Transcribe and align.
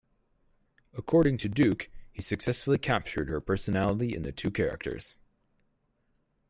According 0.97 1.37
to 1.37 1.47
Duke, 1.47 1.87
he 2.11 2.23
successfully 2.23 2.79
captured 2.79 3.29
her 3.29 3.39
personality 3.39 4.15
in 4.15 4.23
the 4.23 4.31
two 4.31 4.49
characters. 4.49 5.19